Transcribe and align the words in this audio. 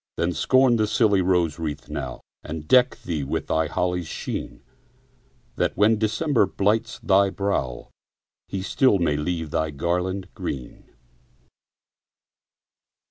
Then, 0.17 0.33
scorn 0.33 0.77
the 0.77 0.87
silly 0.87 1.21
rose 1.21 1.59
wreath 1.59 1.87
now, 1.87 2.21
And 2.43 2.67
deck 2.67 2.97
thee 3.03 3.23
with 3.23 3.45
the 3.45 3.67
holly's 3.67 4.07
sheen, 4.07 4.63
That, 5.57 5.77
when 5.77 5.99
December 5.99 6.47
blights 6.47 6.97
thy 7.03 7.29
brow, 7.29 7.91
He 8.47 8.63
still 8.63 8.97
may 8.97 9.15
leave 9.15 9.51
thy 9.51 9.69
garland 9.69 10.33
green. 10.33 10.91